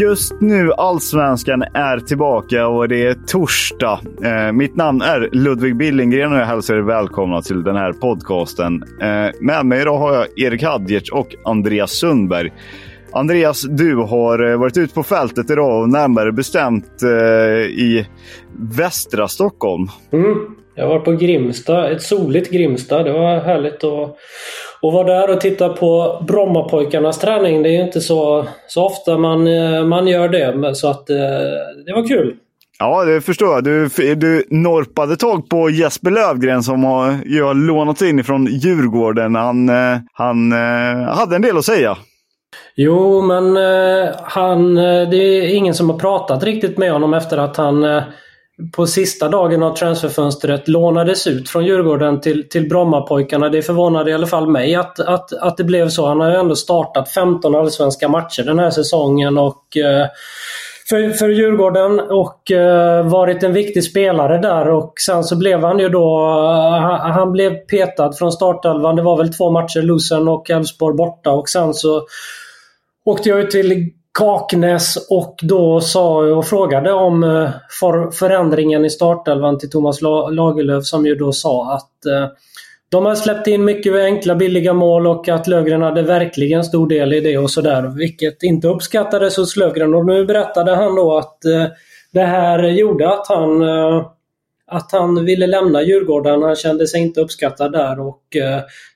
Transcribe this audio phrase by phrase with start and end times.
[0.00, 4.00] Just nu Allsvenskan är tillbaka och det är torsdag.
[4.24, 8.82] Eh, mitt namn är Ludvig Billengren och jag hälsar er välkomna till den här podcasten.
[9.02, 12.52] Eh, med mig idag har jag Erik Hadgertz och Andreas Sundberg.
[13.12, 17.10] Andreas, du har eh, varit ute på fältet idag och närmare bestämt eh,
[17.66, 18.06] i
[18.56, 19.86] västra Stockholm.
[20.12, 20.38] Mm.
[20.74, 23.02] Jag var på Grimsta, ett soligt Grimsta.
[23.02, 24.16] Det var härligt att,
[24.82, 27.62] att vara där och titta på Brommapojkarnas träning.
[27.62, 30.74] Det är inte så, så ofta man, eh, man gör det.
[30.74, 31.06] Så att
[31.86, 32.34] det var kul.
[32.78, 33.64] Ja, det förstår jag.
[33.64, 39.34] Du, du norpade tag på Jesper Lövgren som har, ju har lånat in från Djurgården.
[39.34, 39.68] Han,
[40.12, 40.52] han
[41.08, 41.96] hade en del att säga.
[42.74, 47.56] Jo, men eh, han, det är ingen som har pratat riktigt med honom efter att
[47.56, 48.02] han eh,
[48.72, 53.48] på sista dagen av transferfönstret lånades ut från Djurgården till, till Brommapojkarna.
[53.48, 56.06] Det förvånade i alla fall mig att, att, att det blev så.
[56.06, 60.06] Han har ju ändå startat 15 allsvenska matcher den här säsongen och eh,
[60.88, 65.78] för, för Djurgården och eh, varit en viktig spelare där och sen så blev han
[65.78, 66.18] ju då...
[66.18, 68.96] Eh, han, han blev petad från startelvan.
[68.96, 72.06] Det var väl två matcher, Lusen och Elfsborg borta och sen så
[73.04, 77.50] åkte jag ut till Kaknäs och då sa och frågade om eh,
[77.80, 80.00] för, förändringen i startelvan till Thomas
[80.30, 82.28] Lagerlöf som ju då sa att eh,
[82.88, 87.12] de har släppt in mycket enkla billiga mål och att Lövgren hade verkligen stor del
[87.12, 87.82] i det och sådär.
[87.82, 89.94] Vilket inte uppskattades hos Lövgren.
[89.94, 91.66] Och nu berättade han då att eh,
[92.12, 93.62] det här gjorde att han
[94.72, 96.42] att han ville lämna Djurgården.
[96.42, 98.22] Han kände sig inte uppskattad där och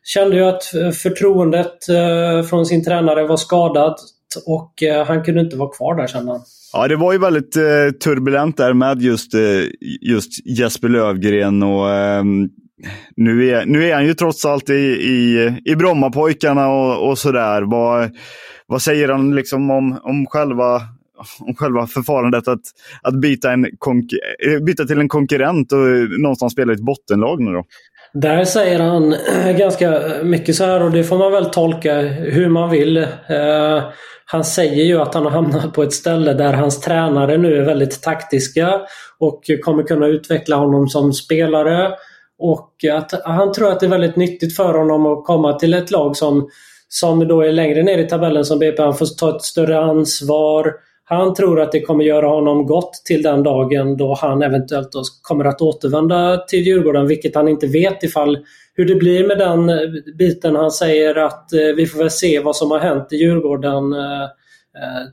[0.05, 0.65] kände ju att
[1.03, 1.79] förtroendet
[2.51, 4.01] från sin tränare var skadat
[4.37, 6.41] och eh, han kunde inte vara kvar där kände han.
[6.73, 9.41] Ja, det var ju väldigt eh, turbulent där med just, eh,
[10.01, 12.25] just Jesper Lövgren och eh,
[13.17, 17.63] nu, är, nu är han ju trots allt i, i, i Brommapojkarna och, och sådär.
[17.63, 18.11] Vad,
[18.67, 20.83] vad säger han liksom om, om själva
[21.41, 22.61] om själva förfarandet att,
[23.03, 27.41] att byta, en eh, byta till en konkurrent och eh, någonstans spela i ett bottenlag
[27.41, 27.65] nu då?
[28.15, 29.15] Där säger han
[29.59, 32.97] ganska mycket så här och det får man väl tolka hur man vill.
[32.97, 33.83] Eh,
[34.27, 37.65] han säger ju att han har hamnat på ett ställe där hans tränare nu är
[37.65, 38.81] väldigt taktiska
[39.19, 41.93] och kommer kunna utveckla honom som spelare.
[42.39, 45.91] Och att han tror att det är väldigt nyttigt för honom att komma till ett
[45.91, 46.49] lag som,
[46.89, 48.83] som då är längre ner i tabellen som BP.
[48.83, 50.73] Han får ta ett större ansvar.
[51.07, 54.91] Han tror att det kommer göra honom gott till den dagen då han eventuellt
[55.23, 58.39] kommer att återvända till Djurgården, vilket han inte vet ifall
[58.75, 59.77] hur det blir med den eh,
[60.19, 60.57] biten.
[60.57, 64.29] Han säger att eh, vi får väl se vad som har hänt i Djurgården eh,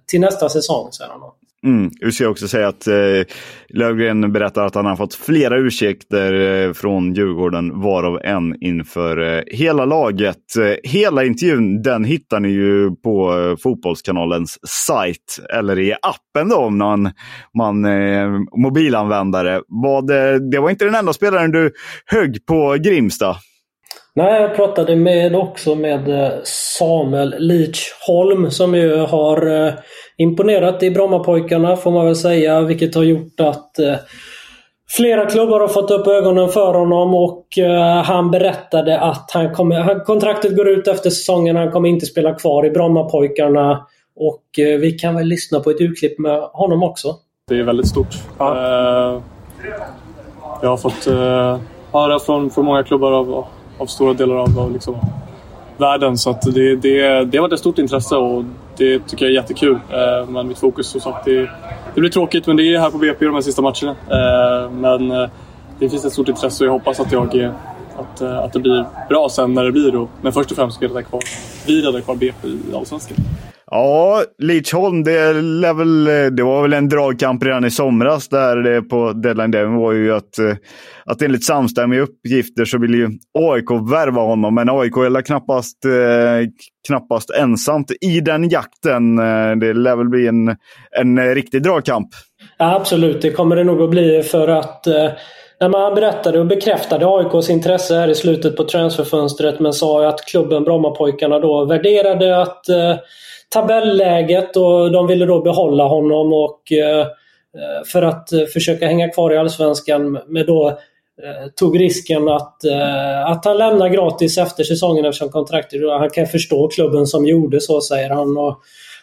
[0.07, 1.21] till nästa säsong, säger han.
[1.65, 1.91] Mm.
[1.99, 2.95] Vi ska också säga att eh,
[3.69, 9.43] Lövgren berättar att han har fått flera ursäkter eh, från Djurgården, varav en inför eh,
[9.47, 10.55] hela laget.
[10.59, 16.55] Eh, hela intervjun den hittar ni ju på eh, Fotbollskanalens sajt, eller i appen då
[16.55, 17.11] om man,
[17.57, 18.29] man eh,
[18.63, 19.61] mobilanvändare.
[19.67, 21.71] Vad, eh, det var inte den enda spelaren du
[22.05, 23.35] högg på Grimsta.
[24.15, 29.73] Nej, jag pratade med, också med Samuel Lichholm som ju har
[30.17, 33.95] imponerat i Brommapojkarna får man väl säga, vilket har gjort att eh,
[34.97, 40.05] Flera klubbar har fått upp ögonen för honom och eh, han berättade att han kommer,
[40.05, 41.55] kontraktet går ut efter säsongen.
[41.55, 43.87] Han kommer inte spela kvar i Brommapojkarna.
[44.15, 47.15] Och eh, vi kan väl lyssna på ett urklipp med honom också.
[47.47, 48.15] Det är väldigt stort.
[48.37, 48.55] Ja.
[48.55, 49.21] Eh,
[50.61, 51.59] jag har fått eh,
[51.91, 53.45] höra från, från många klubbar av,
[53.81, 54.95] av stora delar av, liksom,
[55.77, 56.17] världen.
[56.17, 58.43] Så att det, det, det har varit ett stort intresse och
[58.77, 59.79] det tycker jag är jättekul.
[59.89, 61.49] Eh, men mitt fokus som sagt, det,
[61.93, 63.91] det blir tråkigt men det är här på BP de här sista matcherna.
[63.91, 65.29] Eh, men eh,
[65.79, 67.51] det finns ett stort intresse och jag hoppas att, jag,
[67.97, 69.91] att, eh, att det blir bra sen när det blir.
[69.91, 70.07] Då.
[70.21, 71.21] Men först och främst ska jag rädda kvar,
[71.67, 73.17] vi räddar kvar BP i Allsvenskan.
[73.73, 75.33] Ja, Leachholm, det,
[75.73, 76.03] väl,
[76.35, 80.13] det var väl en dragkamp redan i somras där det på deadline day var ju
[80.15, 80.55] att, eh,
[81.05, 83.09] att enligt samstämmiga uppgifter så ville ju
[83.39, 86.49] AIK värva honom, men AIK är knappast, eh,
[86.87, 89.19] knappast ensamt i den jakten.
[89.19, 90.55] Eh, det lär väl bli en,
[90.99, 92.09] en riktig dragkamp.
[92.57, 94.87] Ja, absolut, det kommer det nog att bli för att
[95.59, 100.25] när man berättade och bekräftade AIKs intresse här i slutet på transferfönstret men sa att
[100.25, 102.65] klubben Brommapojkarna då värderade att
[103.51, 109.09] tabelläget och de ville då behålla honom och eh, eh, för att eh, försöka hänga
[109.09, 110.79] kvar i Allsvenskan med då
[111.55, 112.57] tog risken att,
[113.25, 115.81] att han lämnar gratis efter säsongen eftersom kontraktet...
[115.89, 118.37] Han kan förstå klubben som gjorde så, säger han.
[118.37, 118.59] Och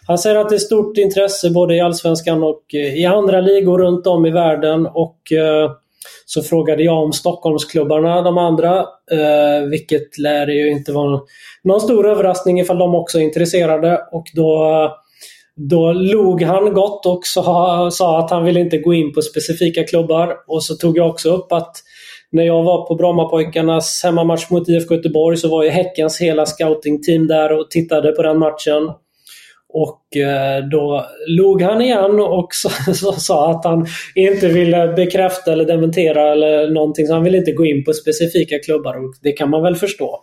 [0.06, 4.06] han säger att det är stort intresse både i Allsvenskan och i andra ligor runt
[4.06, 4.86] om i världen.
[4.86, 5.18] Och
[6.26, 8.78] så frågade jag om Stockholmsklubbarna, de andra,
[9.10, 11.20] eh, vilket lär ju inte vara
[11.64, 14.00] någon stor överraskning ifall de också är intresserade.
[14.12, 14.90] Och då,
[15.56, 19.84] då log han gott och sa, sa att han ville inte gå in på specifika
[19.84, 20.36] klubbar.
[20.46, 21.76] Och så tog jag också upp att
[22.30, 27.26] när jag var på Brommapojkarnas hemmamatch mot IFK Göteborg så var ju Häckens hela scoutingteam
[27.26, 28.92] där och tittade på den matchen.
[29.72, 32.48] Och eh, då log han igen och
[33.18, 37.06] sa att han inte ville bekräfta eller dementera eller någonting.
[37.06, 40.20] Så han ville inte gå in på specifika klubbar och det kan man väl förstå.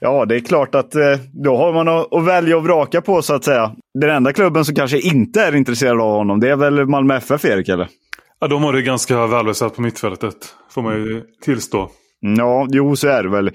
[0.00, 1.02] Ja, det är klart att eh,
[1.32, 3.72] då har man att välja och vraka på så att säga.
[4.00, 7.44] Den enda klubben som kanske inte är intresserad av honom, det är väl Malmö FF,
[7.44, 7.68] Erik?
[7.68, 7.88] Eller?
[8.40, 10.36] Ja, de har det ganska välbesatt på mittfältet,
[10.70, 11.90] får man ju tillstå.
[12.38, 13.46] Ja, jo så är det väl.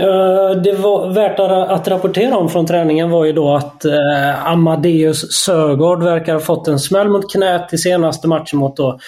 [0.00, 1.40] Eh, det var värt
[1.70, 6.68] att rapportera om från träningen var ju då att eh, Amadeus Sögaard verkar ha fått
[6.68, 8.98] en smäll mot knät i senaste matchen mot då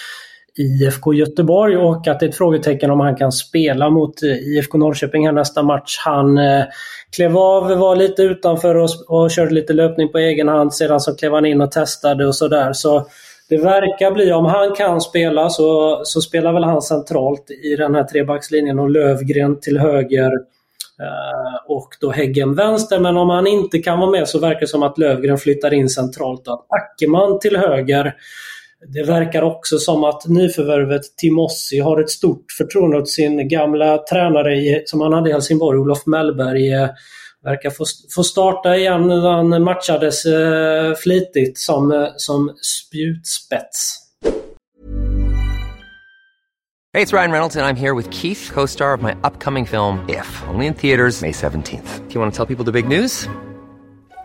[0.57, 4.77] IFK Göteborg och att det är ett frågetecken om han kan spela mot eh, IFK
[4.77, 5.97] Norrköping här nästa match.
[6.05, 6.65] Han eh,
[7.15, 10.73] klev av, var lite utanför och, och körde lite löpning på egen hand.
[10.73, 12.73] Sedan så klev han in och testade och sådär.
[12.73, 13.07] Så
[13.49, 17.95] det verkar bli, om han kan spela så, så spelar väl han centralt i den
[17.95, 20.31] här trebackslinjen och Lövgren till höger
[21.01, 22.99] eh, och då Häggen vänster.
[22.99, 25.89] Men om han inte kan vara med så verkar det som att Lövgren flyttar in
[25.89, 28.15] centralt och att Ackerman till höger.
[28.93, 34.55] Det verkar också som att nyförvärvet Timossi har ett stort förtroende åt sin gamla tränare
[34.55, 36.89] i, som han hade i Helsingborg, Olof Mellberg eh,
[37.43, 37.85] verkar få,
[38.15, 39.09] få starta igen.
[39.09, 44.03] Han matchades eh, flitigt som, eh, som spjutspets.
[46.93, 49.67] Hej, det är Ryan Reynolds och jag är här med Keith, co-star of my upcoming
[49.67, 52.07] film If, only in theaters May 17th.
[52.07, 53.29] Do you want to tell people the big news?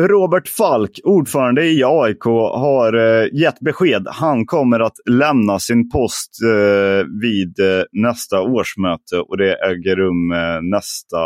[0.00, 2.24] Robert Falk, ordförande i AIK,
[2.54, 4.06] har eh, gett besked.
[4.10, 10.34] Han kommer att lämna sin post eh, vid eh, nästa årsmöte och det äger rum
[10.70, 11.18] nästa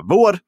[0.00, 0.38] vår.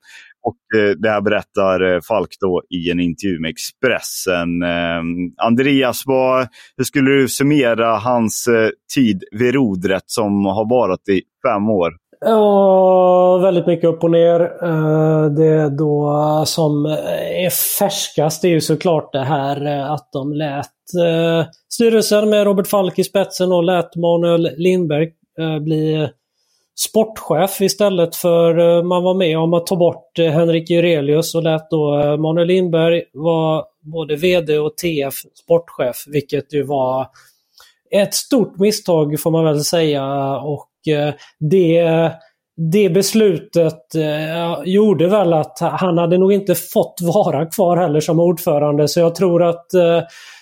[0.44, 0.58] Och
[0.98, 4.62] det här berättar Falk då i en intervju med Expressen.
[4.62, 8.48] Ehm, Andreas, vad, hur skulle du summera hans
[8.94, 12.01] tid vid rodret som har varit i fem år?
[12.24, 14.40] Ja, väldigt mycket upp och ner.
[14.40, 16.12] Eh, det då
[16.46, 20.66] som är färskast är ju såklart det här eh, att de lät
[21.06, 25.08] eh, styrelsen med Robert Falk i spetsen och lät Manuel Lindberg
[25.60, 26.08] bli
[26.74, 32.16] sportchef istället för man var med om att ta bort Henrik Jurelius och lät då
[32.18, 35.14] Manuel Lindberg vara både VD och TF
[35.44, 37.06] sportchef, vilket ju var
[37.90, 42.10] ett stort misstag får man väl säga och Eh, det,
[42.72, 48.20] det beslutet eh, gjorde väl att han hade nog inte fått vara kvar heller som
[48.20, 48.88] ordförande.
[48.88, 50.00] Så jag tror att eh,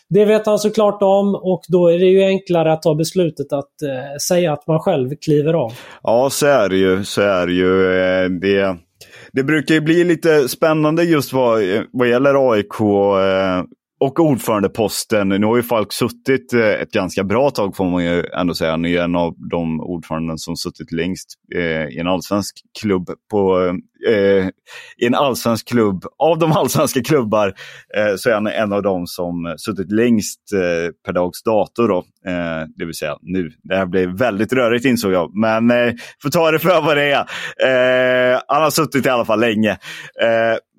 [0.08, 3.70] det vet han såklart om och då är det ju enklare att ta beslutet att
[4.28, 5.72] säga att man själv kliver av.
[6.02, 7.04] Ja, så är det ju.
[7.04, 7.82] Så är det, ju.
[8.28, 8.76] Det,
[9.32, 12.80] det brukar ju bli lite spännande just vad, vad gäller AIK
[14.00, 15.28] och ordförandeposten.
[15.28, 18.70] Nu har ju Falk suttit eh, ett ganska bra tag får man ju ändå säga.
[18.70, 23.60] Han är en av de ordföranden som suttit längst eh, i en allsvensk klubb på
[23.60, 23.74] eh,
[24.14, 24.48] eh,
[24.98, 26.04] i en allsvensk klubb.
[26.18, 27.54] Av de allsvenska klubbar
[27.96, 31.88] eh, så är han en av de som suttit längst eh, per dags dator.
[31.88, 32.04] Då.
[32.76, 33.50] Det vill säga nu.
[33.62, 35.36] Det här blev väldigt rörigt insåg jag.
[35.36, 35.92] Men eh,
[36.22, 37.26] får ta det för vad det är.
[38.48, 39.78] Han har suttit i alla fall länge.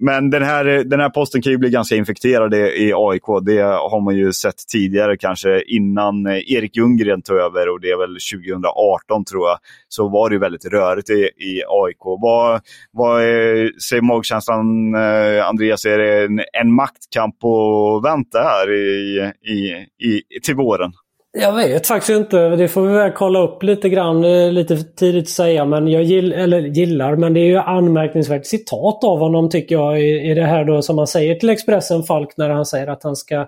[0.03, 3.45] Men den här, den här posten kan ju bli ganska infekterad i AIK.
[3.45, 7.91] Det har man ju sett tidigare, kanske innan eh, Erik Ljunggren tog över och det
[7.91, 9.57] är väl 2018 tror jag.
[9.87, 11.99] Så var det ju väldigt rörigt i, i AIK.
[12.21, 15.85] Vad, vad är, säger magkänslan, eh, Andreas?
[15.85, 20.91] Är det en, en maktkamp att vänta här i, i, i, till våren?
[21.33, 22.49] Jag vet faktiskt inte.
[22.49, 24.21] Det får vi väl kolla upp lite grann.
[24.53, 25.65] Lite för tidigt att säga.
[25.65, 30.01] Men jag gill, eller gillar, men det är ju anmärkningsvärt citat av honom tycker jag.
[30.01, 33.03] I, i det här då som han säger till Expressen Falk när han säger att
[33.03, 33.47] han ska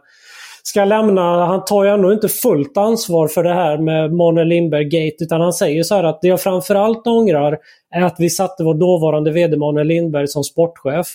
[0.63, 1.45] ska lämna.
[1.45, 5.23] Han tar ju ändå inte fullt ansvar för det här med Måne Lindberg-gate.
[5.23, 7.57] Utan han säger så här att det jag framförallt ångrar
[7.95, 11.07] är att vi satte vår dåvarande VD Måne Lindberg som sportchef.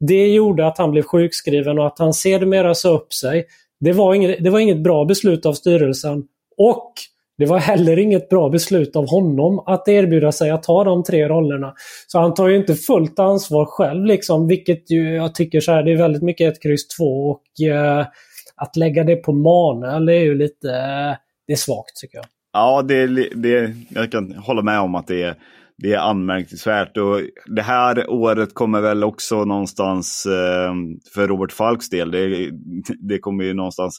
[0.00, 3.44] Det gjorde att han blev sjukskriven och att han sedermera sa upp sig.
[3.80, 6.24] Det var, inget, det var inget bra beslut av styrelsen.
[6.56, 6.92] Och
[7.38, 11.28] det var heller inget bra beslut av honom att erbjuda sig att ta de tre
[11.28, 11.74] rollerna.
[12.06, 15.82] Så han tar ju inte fullt ansvar själv liksom, vilket ju jag tycker så här,
[15.82, 18.06] det är väldigt mycket ett kryss två och eh,
[18.56, 22.26] att lägga det på Manuel är ju lite, eh, det är svagt tycker jag.
[22.52, 25.34] Ja, det, det, jag kan hålla med om att det är,
[25.82, 26.96] det är anmärkningsvärt.
[26.96, 30.74] Och det här året kommer väl också någonstans, eh,
[31.14, 32.50] för Robert Falks del, det,
[33.08, 33.98] det kommer ju någonstans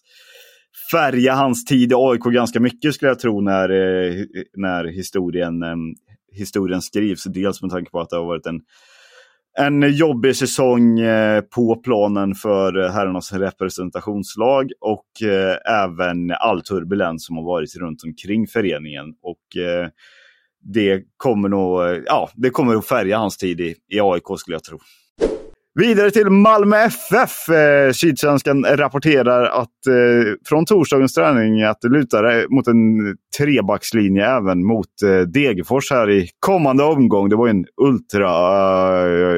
[0.92, 4.26] färga hans tid i AIK ganska mycket skulle jag tro när, eh,
[4.58, 5.76] när historien, eh,
[6.32, 7.24] historien skrivs.
[7.24, 8.62] Dels med tanke på att det har varit en
[9.60, 11.00] en jobbig säsong
[11.56, 15.06] på planen för herrarnas representationslag och
[15.70, 19.06] även all turbulens som har varit runt omkring föreningen.
[19.22, 19.42] Och
[20.62, 24.64] det kommer nog, ja, det kommer att färga hans tid i, i AIK skulle jag
[24.64, 24.80] tro.
[25.76, 27.50] Vidare till Malmö FF.
[27.50, 32.78] Eh, Sydsvenskan rapporterar att eh, från torsdagens träning att det lutar mot en
[33.38, 37.30] trebackslinje även mot eh, Degerfors här i kommande omgång.
[37.30, 38.30] Det var ju en ultra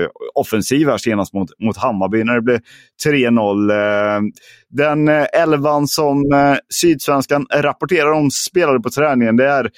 [0.01, 2.59] eh, offensiv här senast mot, mot Hammarby när det blev
[3.05, 3.71] 3-0.
[3.71, 4.21] Eh,
[4.69, 9.69] den eh, elvan som eh, Sydsvenskan rapporterar om spelade på träningen det är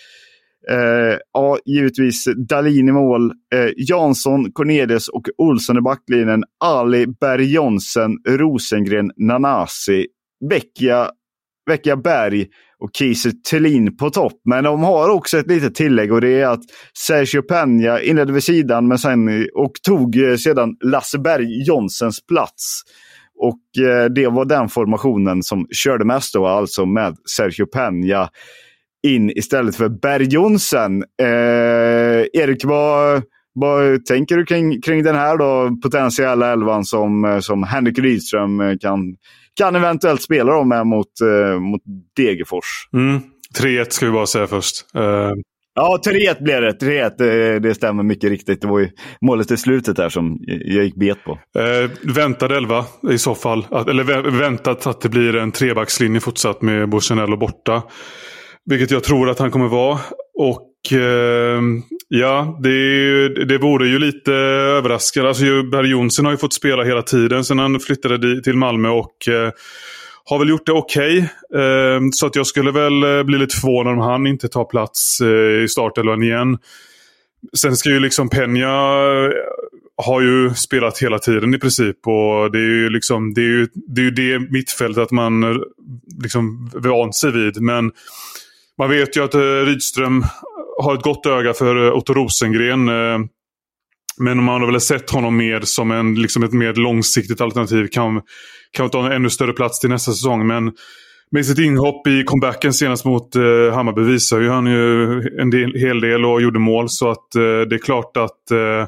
[0.72, 3.31] Eh, ja, givetvis Dalin i mål.
[3.53, 6.43] Eh, Jansson, Cornelius och Olsson i backlinjen.
[6.60, 10.05] Ali, Berg Jonsen, Rosengren, Nanasi,
[10.50, 11.10] Vecchia,
[11.69, 12.48] Vecchia Berg
[12.79, 14.41] och Kiese Thelin på topp.
[14.45, 16.63] Men de har också ett litet tillägg och det är att
[17.07, 22.81] Sergio Peña inledde vid sidan men sen, och tog eh, sedan Lasse Berg Jonsens plats.
[23.38, 28.27] Och eh, det var den formationen som körde mest då, alltså med Sergio Peña
[29.05, 31.03] in istället för Berg Jonsson.
[31.21, 37.39] Eh, Erik, vad, vad tänker du kring, kring den här då, potentiella elvan som, eh,
[37.39, 39.00] som Henrik Rydström eh, kan,
[39.57, 41.81] kan eventuellt spela med mot, eh, mot
[42.17, 42.89] Degerfors?
[42.93, 43.21] Mm.
[43.59, 44.85] 3-1 ska vi bara säga först.
[44.97, 45.31] Uh...
[45.77, 46.71] Ja, 3-1 blev det.
[46.71, 48.62] 3-1, det, det stämmer mycket riktigt.
[48.62, 48.89] Det var ju
[49.21, 51.39] målet i slutet där som jag gick bet på.
[51.59, 53.65] Eh, väntad elva i så fall.
[53.71, 57.83] Att, eller väntat att det blir en trebackslinje fortsatt med Borsenello borta.
[58.65, 60.00] Vilket jag tror att han kommer vara.
[60.34, 61.62] Och eh,
[62.07, 65.27] ja, det, det vore ju lite överraskande.
[65.27, 68.89] Alltså, Berg Jonsson har ju fått spela hela tiden sedan han flyttade till Malmö.
[68.89, 69.51] och eh,
[70.25, 71.29] har väl gjort det okej.
[71.50, 71.62] Okay.
[71.62, 75.22] Eh, så att jag skulle väl eh, bli lite förvånad om han inte tar plats
[75.22, 76.57] eh, i startelvan igen.
[77.57, 79.31] Sen ska ju liksom Peña eh,
[79.98, 82.07] har ju spelat hela tiden i princip.
[82.07, 85.57] Och det är ju liksom det, är ju, det, är ju det mittfältet man eh,
[86.24, 87.62] liksom vant sig vid.
[87.62, 87.91] Men
[88.77, 90.24] man vet ju att eh, Rydström
[90.84, 92.89] har ett gott öga för eh, Otto Rosengren.
[92.89, 93.20] Eh,
[94.17, 97.88] men men man har väl sett honom mer som en, liksom ett mer långsiktigt alternativ.
[97.88, 98.22] Kan,
[98.72, 100.48] kan ta en ännu större plats till nästa säsong.
[100.48, 100.72] Men
[101.32, 105.74] med sitt inhopp i comebacken senast mot eh, Hammarby visar ju han ju en del,
[105.75, 106.89] hel del och gjorde mål.
[106.89, 108.88] Så att eh, det är klart att eh,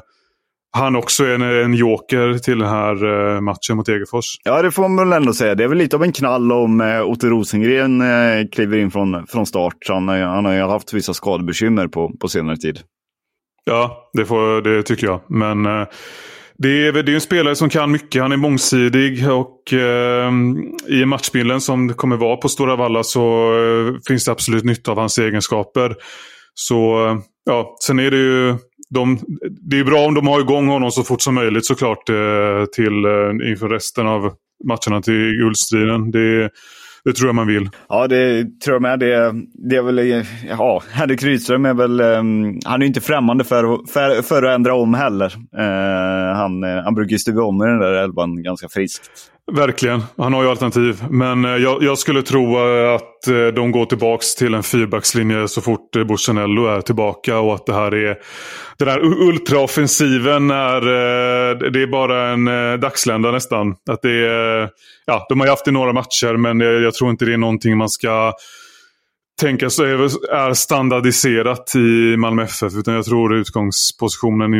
[0.78, 4.24] han också är en, en joker till den här uh, matchen mot Degerfors.
[4.44, 5.54] Ja, det får man väl ändå säga.
[5.54, 9.26] Det är väl lite av en knall om uh, Otto Rosengren uh, kliver in från,
[9.26, 9.74] från start.
[9.88, 12.80] Han, han har ju haft vissa skadebekymmer på, på senare tid.
[13.64, 15.20] Ja, det, får, det tycker jag.
[15.28, 15.86] Men uh,
[16.58, 18.22] det är, det är en spelare som kan mycket.
[18.22, 19.72] Han är mångsidig och
[20.88, 23.52] i matchbilden som det kommer vara på Stora Valla så
[24.08, 25.96] finns det absolut nytta av hans egenskaper.
[26.54, 26.96] Så
[27.44, 28.56] ja, sen är det ju
[28.90, 29.18] de,
[29.50, 33.04] det är bra om de har igång honom så fort som möjligt såklart eh, till,
[33.04, 34.32] eh, inför resten av
[34.64, 36.10] matcherna till guldstriden.
[36.10, 36.50] Det,
[37.04, 37.70] det tror jag man vill.
[37.88, 38.98] Ja, det tror jag med.
[38.98, 39.34] Det,
[39.68, 44.22] det är väl, ja, Henrik Rydström är väl, um, han är inte främmande för, för,
[44.22, 45.34] för att ändra om heller.
[45.58, 49.10] Uh, han, eh, han brukar ju stuva om i den där elvan ganska friskt.
[49.52, 51.04] Verkligen, han har ju alternativ.
[51.10, 55.48] Men eh, jag, jag, skulle tro eh, att eh, de går tillbaka till en fyrbackslinje
[55.48, 58.16] så fort Bussanello är tillbaka och att det här är
[58.78, 60.80] den här ultraoffensiven är,
[61.70, 62.44] det är bara en
[62.80, 63.74] dagslända nästan.
[63.90, 64.70] Att det är,
[65.06, 67.38] ja, de har ju haft det i några matcher men jag tror inte det är
[67.38, 68.32] någonting man ska
[69.40, 72.74] tänka sig är standardiserat i Malmö FF.
[72.74, 74.54] Utan jag tror utgångspositionen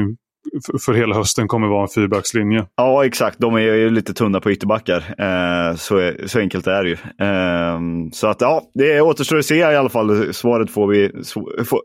[0.84, 2.66] för hela hösten kommer vara en fyrbackslinje.
[2.76, 3.38] Ja, exakt.
[3.38, 5.14] De är ju lite tunna på ytterbackar.
[5.18, 6.96] Eh, så, så enkelt är det ju.
[7.26, 7.80] Eh,
[8.12, 10.34] så att ja, det återstår att se i alla fall.
[10.34, 11.10] Svaret, får vi,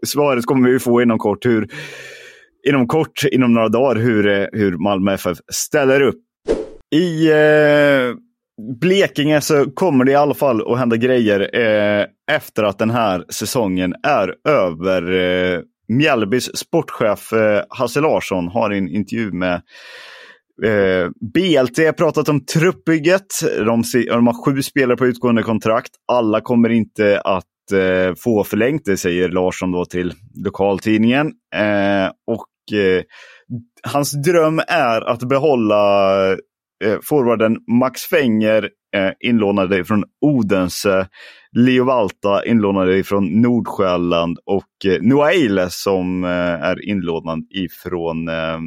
[0.06, 1.46] svaret kommer vi få inom kort.
[1.46, 1.68] Hur,
[2.68, 6.20] inom kort, inom några dagar, hur, eh, hur Malmö FF ställer upp.
[6.96, 8.16] I eh,
[8.80, 13.26] Blekinge så kommer det i alla fall att hända grejer eh, efter att den här
[13.30, 15.12] säsongen är över.
[15.12, 15.60] Eh,
[15.98, 19.54] Mjällbys sportchef eh, Hasse Larsson har i en intervju med
[20.64, 23.28] eh, BLT pratat om truppbygget.
[23.58, 25.92] De, de har sju spelare på utgående kontrakt.
[26.12, 30.14] Alla kommer inte att eh, få förlängt, det säger Larsson då till
[30.46, 31.28] lokaltidningen.
[31.56, 33.04] Eh, och eh,
[33.84, 36.32] hans dröm är att behålla
[36.84, 41.08] eh, forwarden Max Fenger eh, inlånade från Odense.
[41.52, 48.60] Leo Valta inlånade från Nordsjälland och eh, Noaile som eh, är inlånad ifrån eh,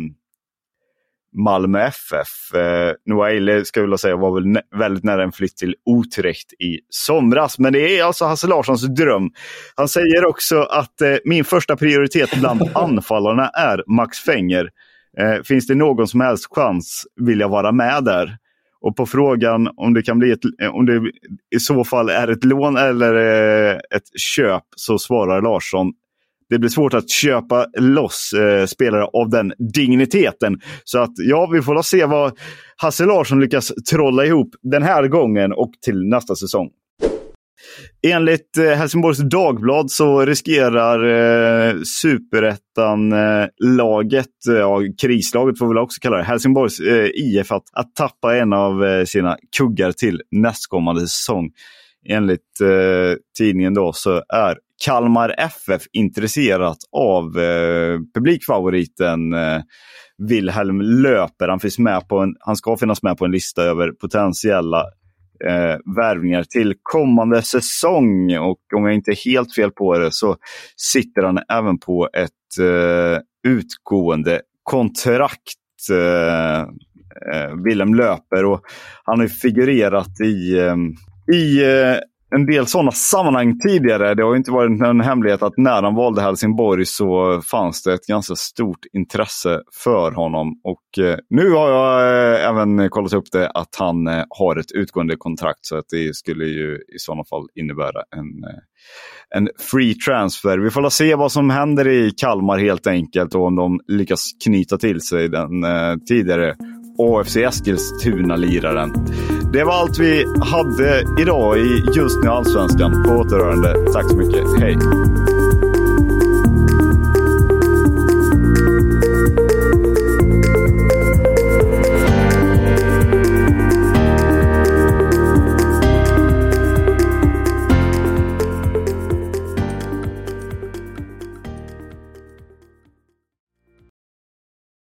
[1.37, 2.55] Malmö FF.
[2.55, 6.81] Eh, Noaile ska jag vilja säga var väl väldigt nära en flytt till Utrecht i
[6.89, 7.59] somras.
[7.59, 9.31] Men det är alltså Hasse Larssons dröm.
[9.75, 14.71] Han säger också att eh, min första prioritet bland anfallarna är Max Fenger.
[15.19, 18.39] Eh, finns det någon som helst chans vill jag vara med där.
[18.87, 20.41] Och på frågan om det kan bli ett,
[20.73, 21.11] om det
[21.57, 25.93] i så fall är ett lån eller eh, ett köp så svarar Larsson
[26.49, 30.61] det blir svårt att köpa loss eh, spelare av den digniteten.
[30.85, 32.39] Så att ja, vi får se vad
[32.77, 36.71] Hasse Larsson lyckas trolla ihop den här gången och till nästa säsong.
[38.07, 45.83] Enligt eh, Helsingborgs Dagblad så riskerar eh, superettan-laget, eh, ja, eh, krislaget får vi väl
[45.83, 50.23] också kalla det, Helsingborgs eh, IF att, att tappa en av eh, sina kuggar till
[50.31, 51.51] nästkommande säsong.
[52.09, 59.61] Enligt eh, tidningen då så är Kalmar FF intresserat av eh, publikfavoriten eh,
[60.29, 61.49] Wilhelm Löper.
[61.49, 64.85] Han, finns med på en, han ska finnas med på en lista över potentiella
[65.45, 68.39] eh, värvningar till kommande säsong.
[68.39, 70.37] Och om jag inte är helt fel på det så
[70.77, 73.21] sitter han även på ett eh,
[73.53, 75.91] utgående kontrakt.
[75.91, 76.61] Eh,
[77.33, 78.61] eh Willem Löper och
[79.05, 80.77] han har figurerat i, eh,
[81.37, 81.99] i eh,
[82.35, 84.15] en del sådana sammanhang tidigare.
[84.15, 87.95] Det har ju inte varit en hemlighet att när han valde Helsingborg så fanns det
[87.95, 90.61] ett ganska stort intresse för honom.
[90.65, 92.01] Och eh, nu har jag
[92.35, 96.17] eh, även kollat upp det att han eh, har ett utgående kontrakt så att det
[96.17, 98.61] skulle ju i sådana fall innebära en, eh,
[99.37, 100.59] en free transfer.
[100.59, 104.79] Vi får se vad som händer i Kalmar helt enkelt och om de lyckas knyta
[104.79, 106.57] till sig den eh, tidigare
[106.99, 108.93] AFC Eskilstuna-liraren.
[109.57, 113.05] Det var allt vi hade idag i Just nu Allsvenskan.
[113.05, 113.93] På återhörande.
[113.93, 114.61] Tack så mycket.
[114.61, 114.79] Hej!